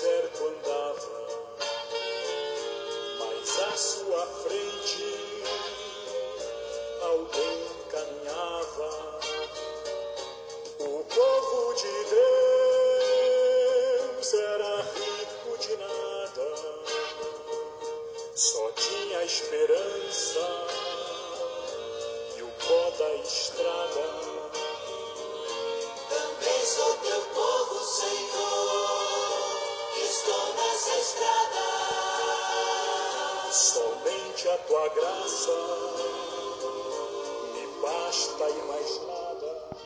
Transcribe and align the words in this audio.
deserto 0.00 0.46
andava, 0.46 1.26
mas 3.18 3.58
à 3.58 3.76
sua 3.76 4.26
frente 4.26 5.42
alguém 7.02 7.66
caminhava. 7.90 9.29
Somente 33.50 34.46
a 34.46 34.56
tua 34.58 34.88
graça 34.90 35.50
me 37.52 37.82
basta 37.82 38.48
e 38.48 38.68
mais 38.68 39.00
nada. 39.08 39.76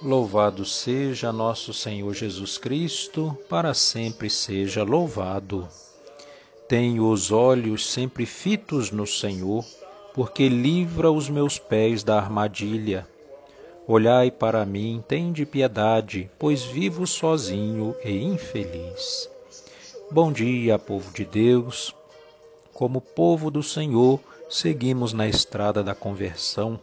Louvado 0.00 0.64
seja 0.64 1.32
nosso 1.32 1.74
Senhor 1.74 2.14
Jesus 2.14 2.58
Cristo, 2.58 3.36
para 3.48 3.74
sempre 3.74 4.30
seja 4.30 4.84
louvado. 4.84 5.68
Tenho 6.68 7.10
os 7.10 7.32
olhos 7.32 7.90
sempre 7.90 8.24
fitos 8.24 8.92
no 8.92 9.04
Senhor, 9.04 9.64
porque 10.14 10.48
livra 10.48 11.10
os 11.10 11.28
meus 11.28 11.58
pés 11.58 12.04
da 12.04 12.18
armadilha. 12.18 13.04
Olhai 13.88 14.30
para 14.30 14.64
mim, 14.64 15.02
tende 15.08 15.44
piedade, 15.44 16.30
pois 16.38 16.62
vivo 16.62 17.04
sozinho 17.04 17.96
e 18.04 18.22
infeliz. 18.22 19.28
Bom 20.08 20.30
dia, 20.30 20.78
povo 20.78 21.12
de 21.12 21.24
Deus. 21.24 21.92
Como 22.72 23.00
povo 23.00 23.50
do 23.50 23.62
Senhor, 23.62 24.20
seguimos 24.48 25.12
na 25.12 25.28
estrada 25.28 25.82
da 25.82 25.94
conversão. 25.94 26.78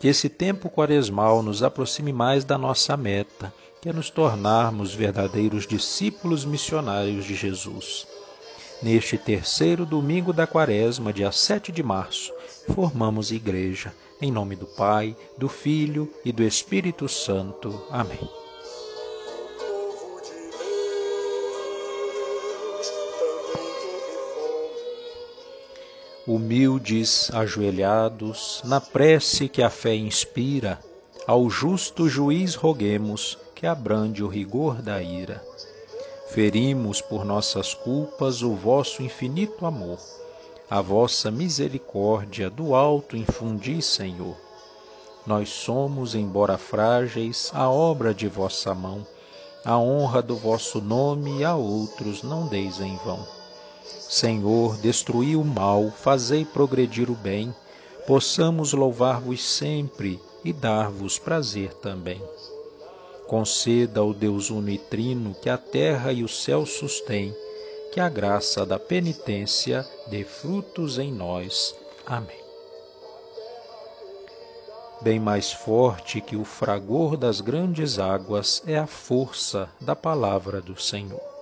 Que 0.00 0.08
esse 0.08 0.28
tempo 0.28 0.68
quaresmal 0.68 1.42
nos 1.42 1.62
aproxime 1.62 2.12
mais 2.12 2.44
da 2.44 2.58
nossa 2.58 2.96
meta, 2.96 3.52
que 3.80 3.88
é 3.88 3.92
nos 3.92 4.10
tornarmos 4.10 4.94
verdadeiros 4.94 5.66
discípulos 5.66 6.44
missionários 6.44 7.24
de 7.24 7.34
Jesus. 7.34 8.06
Neste 8.82 9.16
terceiro 9.16 9.86
domingo 9.86 10.32
da 10.32 10.46
quaresma, 10.46 11.12
dia 11.12 11.32
7 11.32 11.72
de 11.72 11.82
março, 11.82 12.32
formamos 12.74 13.30
igreja. 13.30 13.94
Em 14.20 14.30
nome 14.30 14.56
do 14.56 14.66
Pai, 14.66 15.16
do 15.38 15.48
Filho 15.48 16.10
e 16.24 16.32
do 16.32 16.42
Espírito 16.42 17.08
Santo. 17.08 17.86
Amém. 17.90 18.45
Humildes, 26.28 27.30
ajoelhados, 27.32 28.60
na 28.64 28.80
prece 28.80 29.48
que 29.48 29.62
a 29.62 29.70
fé 29.70 29.94
inspira, 29.94 30.80
ao 31.24 31.48
justo 31.48 32.08
juiz 32.08 32.56
roguemos 32.56 33.38
que 33.54 33.64
abrande 33.64 34.24
o 34.24 34.26
rigor 34.26 34.82
da 34.82 35.00
ira. 35.00 35.40
Ferimos 36.30 37.00
por 37.00 37.24
nossas 37.24 37.74
culpas 37.74 38.42
o 38.42 38.54
vosso 38.54 39.04
infinito 39.04 39.64
amor, 39.64 40.00
a 40.68 40.80
vossa 40.80 41.30
misericórdia 41.30 42.50
do 42.50 42.74
alto 42.74 43.16
infundi, 43.16 43.80
Senhor. 43.80 44.36
Nós 45.24 45.48
somos, 45.48 46.16
embora 46.16 46.58
frágeis, 46.58 47.52
a 47.54 47.70
obra 47.70 48.12
de 48.12 48.26
vossa 48.26 48.74
mão, 48.74 49.06
a 49.64 49.78
honra 49.78 50.22
do 50.22 50.34
vosso 50.34 50.80
nome 50.80 51.44
a 51.44 51.54
outros 51.54 52.24
não 52.24 52.48
deis 52.48 52.80
em 52.80 52.96
vão. 53.04 53.24
Senhor, 54.08 54.76
destruí 54.78 55.36
o 55.36 55.44
mal, 55.44 55.90
fazei 55.90 56.44
progredir 56.44 57.10
o 57.10 57.14
bem, 57.14 57.54
possamos 58.06 58.72
louvar-vos 58.72 59.42
sempre 59.42 60.20
e 60.44 60.52
dar-vos 60.52 61.18
prazer 61.18 61.74
também. 61.74 62.22
Conceda 63.26 64.00
ao 64.00 64.14
Deus 64.14 64.50
uno 64.50 64.70
e 64.70 64.78
trino 64.78 65.34
que 65.34 65.50
a 65.50 65.58
terra 65.58 66.12
e 66.12 66.22
o 66.22 66.28
céu 66.28 66.64
sustém, 66.64 67.34
que 67.92 67.98
a 67.98 68.08
graça 68.08 68.64
da 68.64 68.78
penitência 68.78 69.84
dê 70.08 70.22
frutos 70.22 70.98
em 70.98 71.12
nós. 71.12 71.74
Amém. 72.06 72.46
Bem 75.00 75.18
mais 75.18 75.52
forte 75.52 76.20
que 76.20 76.36
o 76.36 76.44
fragor 76.44 77.16
das 77.16 77.40
grandes 77.40 77.98
águas 77.98 78.62
é 78.66 78.78
a 78.78 78.86
força 78.86 79.68
da 79.80 79.94
palavra 79.96 80.60
do 80.60 80.80
Senhor. 80.80 81.35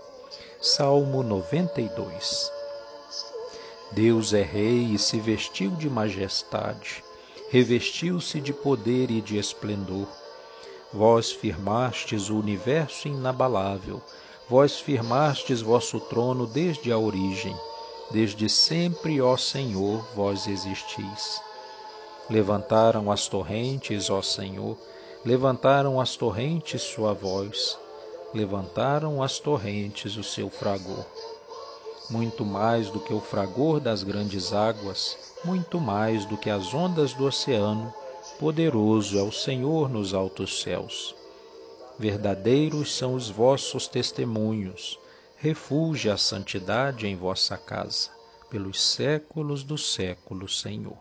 Salmo 0.66 1.22
92 1.22 2.50
Deus 3.92 4.32
é 4.32 4.40
rei 4.40 4.94
e 4.94 4.98
se 4.98 5.20
vestiu 5.20 5.72
de 5.72 5.90
majestade, 5.90 7.04
revestiu-se 7.50 8.40
de 8.40 8.54
poder 8.54 9.10
e 9.10 9.20
de 9.20 9.36
esplendor. 9.36 10.08
Vós 10.90 11.30
firmastes 11.30 12.30
o 12.30 12.38
universo 12.38 13.08
inabalável, 13.08 14.00
vós 14.48 14.80
firmastes 14.80 15.60
vosso 15.60 16.00
trono 16.00 16.46
desde 16.46 16.90
a 16.90 16.96
origem, 16.96 17.54
desde 18.10 18.48
sempre, 18.48 19.20
ó 19.20 19.36
Senhor, 19.36 20.02
vós 20.14 20.46
existis. 20.46 21.42
Levantaram 22.30 23.12
as 23.12 23.28
torrentes, 23.28 24.08
ó 24.08 24.22
Senhor, 24.22 24.78
levantaram 25.26 26.00
as 26.00 26.16
torrentes 26.16 26.80
sua 26.80 27.12
voz, 27.12 27.78
levantaram 28.34 29.22
as 29.22 29.38
torrentes 29.38 30.16
o 30.16 30.24
seu 30.24 30.50
fragor. 30.50 31.06
Muito 32.10 32.44
mais 32.44 32.90
do 32.90 32.98
que 32.98 33.14
o 33.14 33.20
fragor 33.20 33.78
das 33.78 34.02
grandes 34.02 34.52
águas, 34.52 35.16
muito 35.44 35.80
mais 35.80 36.26
do 36.26 36.36
que 36.36 36.50
as 36.50 36.74
ondas 36.74 37.14
do 37.14 37.24
oceano, 37.24 37.94
poderoso 38.38 39.16
é 39.16 39.22
o 39.22 39.30
Senhor 39.30 39.88
nos 39.88 40.12
altos 40.12 40.60
céus. 40.60 41.14
Verdadeiros 41.98 42.94
são 42.94 43.14
os 43.14 43.30
vossos 43.30 43.86
testemunhos, 43.86 44.98
refúgio 45.36 46.12
a 46.12 46.16
santidade 46.16 47.06
em 47.06 47.14
vossa 47.14 47.56
casa, 47.56 48.10
pelos 48.50 48.82
séculos 48.82 49.62
dos 49.62 49.94
séculos, 49.94 50.60
Senhor. 50.60 50.98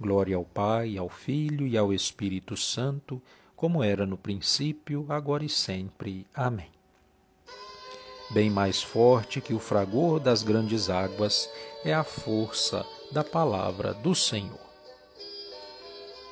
Glória 0.00 0.36
ao 0.36 0.44
Pai, 0.44 0.96
ao 0.96 1.10
Filho 1.10 1.66
e 1.66 1.76
ao 1.76 1.92
Espírito 1.92 2.56
Santo, 2.56 3.20
como 3.60 3.84
era 3.84 4.06
no 4.06 4.16
princípio, 4.16 5.04
agora 5.10 5.44
e 5.44 5.48
sempre. 5.50 6.26
Amém. 6.34 6.70
Bem 8.30 8.48
mais 8.48 8.82
forte 8.82 9.38
que 9.38 9.52
o 9.52 9.58
fragor 9.58 10.18
das 10.18 10.42
grandes 10.42 10.88
águas 10.88 11.46
é 11.84 11.92
a 11.92 12.02
força 12.02 12.86
da 13.12 13.22
palavra 13.22 13.92
do 13.92 14.14
Senhor. 14.14 14.58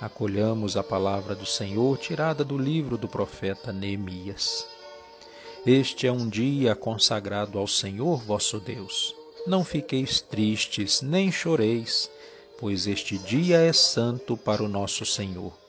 Acolhamos 0.00 0.74
a 0.74 0.82
palavra 0.82 1.34
do 1.34 1.44
Senhor 1.44 1.98
tirada 1.98 2.42
do 2.42 2.56
livro 2.56 2.96
do 2.96 3.06
profeta 3.06 3.74
Neemias. 3.74 4.66
Este 5.66 6.06
é 6.06 6.12
um 6.12 6.26
dia 6.30 6.74
consagrado 6.74 7.58
ao 7.58 7.66
Senhor 7.66 8.22
vosso 8.22 8.58
Deus. 8.58 9.14
Não 9.46 9.62
fiqueis 9.62 10.22
tristes, 10.22 11.02
nem 11.02 11.30
choreis, 11.30 12.10
pois 12.58 12.86
este 12.86 13.18
dia 13.18 13.58
é 13.58 13.72
santo 13.74 14.34
para 14.34 14.62
o 14.62 14.68
nosso 14.68 15.04
Senhor. 15.04 15.67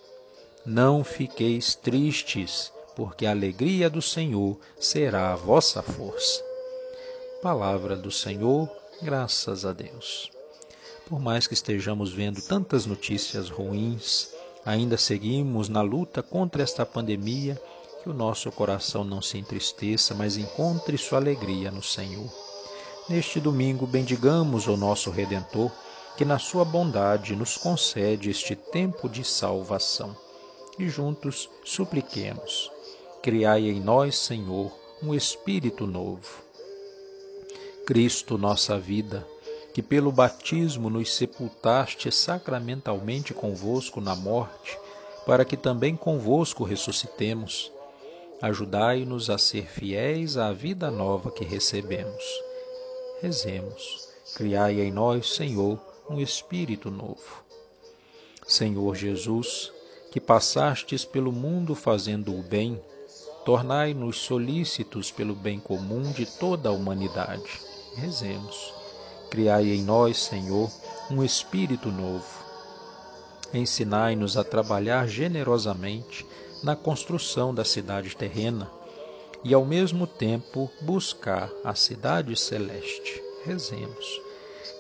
Não 0.66 1.04
fiqueis 1.04 1.74
tristes, 1.74 2.72
porque 2.96 3.26
a 3.26 3.32
alegria 3.32 3.90
do 3.90 4.02
Senhor 4.02 4.58
será 4.78 5.32
a 5.32 5.36
vossa 5.36 5.82
força. 5.82 6.44
Palavra 7.42 7.96
do 7.96 8.12
Senhor, 8.12 8.70
graças 9.02 9.66
a 9.66 9.72
Deus. 9.72 10.30
Por 11.08 11.20
mais 11.20 11.48
que 11.48 11.54
estejamos 11.54 12.12
vendo 12.12 12.42
tantas 12.42 12.86
notícias 12.86 13.50
ruins, 13.50 14.34
ainda 14.66 14.98
seguimos 14.98 15.70
na 15.70 15.82
luta 15.82 16.22
contra 16.22 16.62
esta 16.62 16.86
pandemia, 16.86 17.60
que 18.04 18.10
o 18.10 18.14
nosso 18.14 18.52
coração 18.52 19.04
não 19.04 19.22
se 19.22 19.38
entristeça, 19.38 20.14
mas 20.14 20.36
encontre 20.36 20.98
sua 20.98 21.20
alegria 21.20 21.72
no 21.72 21.82
Senhor. 21.82 22.30
Neste 23.08 23.40
domingo, 23.40 23.88
bendigamos 23.88 24.68
o 24.68 24.76
nosso 24.76 25.10
Redentor 25.10 25.72
que 26.18 26.26
na 26.26 26.38
sua 26.38 26.66
bondade 26.66 27.34
nos 27.34 27.56
concede 27.56 28.30
este 28.30 28.54
tempo 28.54 29.08
de 29.08 29.24
salvação. 29.24 30.16
E 30.80 30.88
juntos 30.88 31.50
supliquemos: 31.66 32.72
Criai 33.22 33.68
em 33.68 33.82
nós, 33.82 34.18
Senhor, 34.18 34.72
um 35.04 35.14
espírito 35.14 35.86
novo. 35.86 36.42
Cristo, 37.86 38.38
nossa 38.38 38.80
vida, 38.80 39.28
que 39.74 39.84
pelo 39.84 40.10
batismo 40.10 40.90
nos 40.90 41.14
sepultaste 41.14 42.10
sacramentalmente 42.10 43.34
convosco 43.34 44.00
na 44.00 44.16
morte, 44.16 44.80
para 45.26 45.44
que 45.44 45.58
também 45.58 45.98
convosco 45.98 46.64
ressuscitemos, 46.64 47.72
ajudai-nos 48.42 49.30
a 49.30 49.38
ser 49.38 49.66
fiéis 49.66 50.38
à 50.38 50.54
vida 50.54 50.90
nova 50.90 51.30
que 51.30 51.44
recebemos. 51.44 52.24
Rezemos. 53.22 54.08
Criai 54.34 54.80
em 54.80 54.92
nós, 54.92 55.36
Senhor, 55.36 55.78
um 56.10 56.22
espírito 56.22 56.90
novo. 56.90 57.44
Senhor 58.48 58.96
Jesus, 58.96 59.74
que 60.12 60.20
passastes 60.20 61.06
pelo 61.06 61.32
mundo 61.32 61.76
fazendo 61.76 62.38
o 62.38 62.42
bem, 62.42 62.82
tornai-nos 63.46 64.18
solícitos 64.18 65.12
pelo 65.12 65.36
bem 65.36 65.60
comum 65.60 66.02
de 66.12 66.26
toda 66.26 66.70
a 66.70 66.72
humanidade. 66.72 67.62
Rezemos. 67.96 68.74
Criai 69.30 69.70
em 69.70 69.84
nós, 69.84 70.18
Senhor, 70.18 70.72
um 71.12 71.24
espírito 71.24 71.92
novo. 71.92 72.26
Ensinai-nos 73.54 74.38
a 74.38 74.44
trabalhar 74.44 75.08
generosamente 75.08 76.26
na 76.64 76.76
construção 76.76 77.54
da 77.54 77.64
cidade 77.64 78.16
terrena 78.16 78.70
e, 79.44 79.54
ao 79.54 79.66
mesmo 79.66 80.06
tempo, 80.06 80.70
buscar 80.82 81.50
a 81.64 81.74
cidade 81.74 82.36
celeste. 82.36 83.22
Rezemos. 83.46 84.22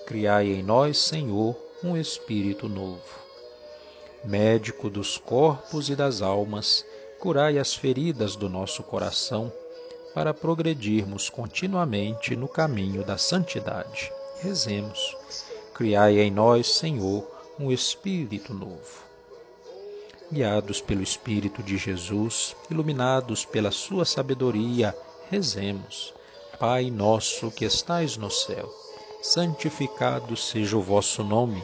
Criai 0.05 0.47
em 0.47 0.63
nós, 0.63 0.97
Senhor, 0.97 1.55
um 1.83 1.95
espírito 1.95 2.67
novo. 2.67 3.28
Médico 4.23 4.89
dos 4.89 5.17
corpos 5.17 5.89
e 5.89 5.95
das 5.95 6.21
almas, 6.21 6.85
curai 7.19 7.57
as 7.57 7.73
feridas 7.73 8.35
do 8.35 8.49
nosso 8.49 8.83
coração, 8.83 9.51
para 10.13 10.33
progredirmos 10.33 11.29
continuamente 11.29 12.35
no 12.35 12.47
caminho 12.47 13.03
da 13.03 13.17
santidade. 13.17 14.11
Rezemos. 14.41 15.15
Criai 15.73 16.19
em 16.19 16.31
nós, 16.31 16.67
Senhor, 16.67 17.25
um 17.59 17.71
espírito 17.71 18.53
novo. 18.53 19.09
Guiados 20.31 20.79
pelo 20.79 21.01
Espírito 21.01 21.63
de 21.63 21.75
Jesus, 21.75 22.55
iluminados 22.69 23.45
pela 23.45 23.71
Sua 23.71 24.05
sabedoria, 24.05 24.95
rezemos. 25.29 26.13
Pai 26.59 26.91
nosso 26.91 27.49
que 27.49 27.65
estais 27.65 28.15
no 28.15 28.29
céu, 28.29 28.69
santificado 29.21 30.37
seja 30.37 30.77
o 30.77 30.81
vosso 30.81 31.23
nome. 31.23 31.63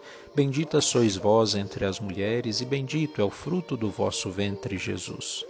Bendita 0.33 0.79
sois 0.79 1.17
vós 1.17 1.55
entre 1.55 1.83
as 1.83 1.99
mulheres, 1.99 2.61
e 2.61 2.65
bendito 2.65 3.19
é 3.19 3.23
o 3.23 3.29
fruto 3.29 3.75
do 3.75 3.89
vosso 3.89 4.31
ventre, 4.31 4.77
Jesus. 4.77 5.43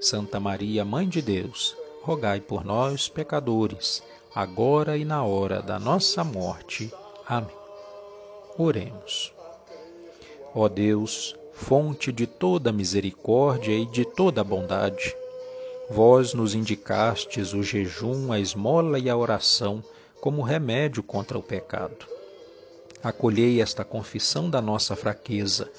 Santa 0.00 0.38
Maria, 0.38 0.84
Mãe 0.84 1.08
de 1.08 1.20
Deus, 1.20 1.76
rogai 2.00 2.40
por 2.40 2.64
nós, 2.64 3.08
pecadores, 3.08 4.04
agora 4.32 4.96
e 4.96 5.04
na 5.04 5.24
hora 5.24 5.60
da 5.60 5.80
nossa 5.80 6.22
morte. 6.22 6.92
Amém. 7.26 7.56
Oremos. 8.56 9.32
Ó 10.54 10.68
Deus, 10.68 11.34
fonte 11.52 12.12
de 12.12 12.24
toda 12.24 12.72
misericórdia 12.72 13.72
e 13.72 13.84
de 13.84 14.04
toda 14.04 14.44
bondade, 14.44 15.12
vós 15.90 16.34
nos 16.34 16.54
indicastes 16.54 17.52
o 17.52 17.64
jejum, 17.64 18.30
a 18.30 18.38
esmola 18.38 18.96
e 18.96 19.10
a 19.10 19.16
oração 19.16 19.82
como 20.20 20.40
remédio 20.40 21.02
contra 21.02 21.36
o 21.36 21.42
pecado 21.42 22.13
acolhei 23.04 23.60
esta 23.60 23.84
confissão 23.84 24.48
da 24.48 24.62
nossa 24.62 24.96
fraqueza, 24.96 25.70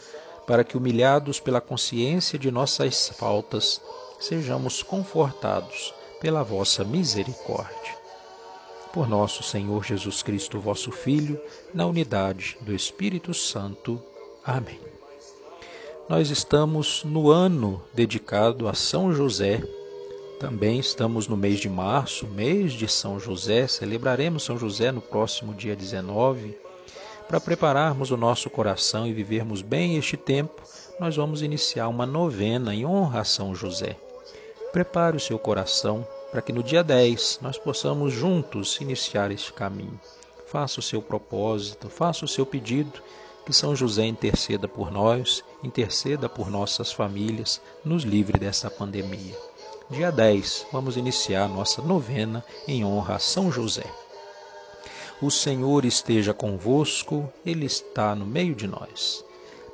para 0.46 0.64
que, 0.64 0.78
humilhados 0.78 1.40
pela 1.40 1.60
consciência 1.60 2.38
de 2.38 2.52
nossas 2.52 3.10
faltas, 3.10 3.82
sejamos 4.20 4.84
confortados 4.84 5.92
pela 6.22 6.44
vossa 6.44 6.84
misericórdia. 6.84 7.96
Por 8.94 9.10
nosso 9.10 9.42
Senhor 9.42 9.84
Jesus 9.84 10.22
Cristo, 10.22 10.60
vosso 10.60 10.92
Filho, 10.92 11.42
na 11.74 11.86
unidade 11.86 12.58
do 12.62 12.74
Espírito 12.74 13.34
Santo. 13.34 14.02
Amém. 14.46 14.80
Nós 16.08 16.30
estamos 16.30 17.04
no 17.04 17.32
ano 17.32 17.82
dedicado 17.94 18.70
a 18.70 18.76
São 18.76 19.12
José. 19.12 19.64
Também 20.40 20.80
estamos 20.80 21.28
no 21.28 21.36
mês 21.36 21.60
de 21.60 21.68
março, 21.68 22.28
mês 22.28 22.72
de 22.72 22.88
São 22.88 23.20
José. 23.20 23.68
Celebraremos 23.68 24.44
São 24.44 24.58
José 24.58 24.92
no 24.92 25.02
próximo 25.02 25.54
dia 25.54 25.76
19 25.76 26.65
para 27.28 27.40
prepararmos 27.40 28.12
o 28.12 28.18
nosso 28.18 28.50
coração 28.50 29.08
e 29.08 29.14
vivermos 29.14 29.62
bem 29.62 29.98
este 29.98 30.16
tempo, 30.16 30.62
nós 31.00 31.16
vamos 31.16 31.42
iniciar 31.42 31.88
uma 31.88 32.06
novena 32.06 32.74
em 32.74 32.86
honra 32.86 33.22
a 33.22 33.26
São 33.26 33.56
José. 33.56 33.98
Prepare 34.72 35.18
o 35.18 35.20
seu 35.20 35.40
coração 35.40 36.06
para 36.32 36.42
que 36.42 36.54
no 36.54 36.62
dia 36.62 36.84
10 36.84 37.40
nós 37.42 37.58
possamos 37.58 38.14
juntos 38.14 38.80
iniciar 38.80 39.32
este 39.32 39.52
caminho. 39.54 40.00
Faça 40.46 40.80
o 40.80 40.84
seu 40.84 41.02
propósito, 41.02 41.90
faça 41.90 42.26
o 42.26 42.28
seu 42.28 42.46
pedido, 42.46 43.02
que 43.46 43.54
São 43.54 43.76
José 43.76 44.06
interceda 44.06 44.68
por 44.68 44.92
nós, 44.92 45.44
interceda 45.64 46.28
por 46.30 46.50
nossas 46.50 46.92
famílias, 46.92 47.62
nos 47.84 48.04
livre 48.04 48.40
desta 48.40 48.70
pandemia. 48.70 49.38
Dia 49.90 50.12
10, 50.12 50.68
vamos 50.72 50.98
iniciar 50.98 51.48
nossa 51.48 51.82
novena 51.82 52.44
em 52.68 52.84
honra 52.84 53.16
a 53.16 53.20
São 53.20 53.52
José. 53.52 53.86
O 55.22 55.32
Senhor 55.32 55.86
esteja 55.86 56.34
convosco, 56.34 57.32
Ele 57.46 57.66
está 57.66 58.14
no 58.14 58.26
meio 58.26 58.54
de 58.54 58.68
nós. 58.68 59.24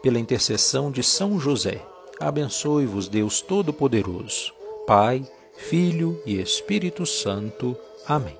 Pela 0.02 0.20
intercessão 0.20 0.92
de 0.92 1.02
São 1.02 1.40
José, 1.40 1.82
abençoe-vos 2.20 3.08
Deus 3.08 3.42
Todo-Poderoso, 3.42 4.54
Pai, 4.86 5.28
Filho 5.58 6.22
e 6.28 6.40
Espírito 6.40 7.08
Santo. 7.08 7.76
Amém. 8.08 8.38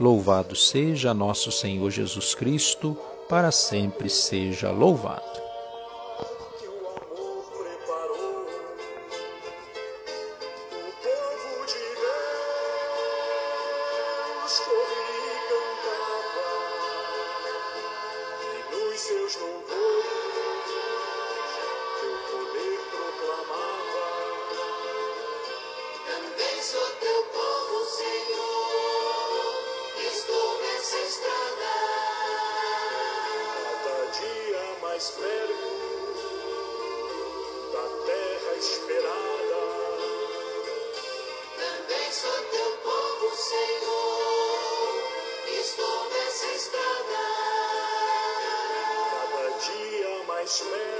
Louvado 0.00 0.56
seja 0.56 1.14
nosso 1.14 1.52
Senhor 1.52 1.90
Jesus 1.90 2.34
Cristo, 2.34 2.98
para 3.28 3.52
sempre 3.52 4.10
seja 4.10 4.72
louvado. 4.72 5.31
Mais 35.02 35.10
perto 35.10 35.66
da 37.72 37.86
terra 38.06 38.52
esperada. 38.56 39.62
Também 41.56 42.12
sou 42.12 42.44
teu 42.52 42.70
povo, 42.84 43.26
Senhor, 43.34 45.02
estou 45.60 46.08
nessa 46.08 46.46
estrada 46.46 47.22
dia 49.66 50.24
mais 50.28 50.60
perto 50.60 50.91